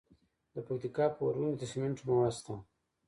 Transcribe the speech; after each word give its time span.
د 0.53 0.55
پکتیکا 0.67 1.05
په 1.15 1.21
ارګون 1.27 1.49
کې 1.51 1.57
د 1.59 1.63
سمنټو 1.71 2.03
مواد 2.09 2.33
شته. 2.37 2.53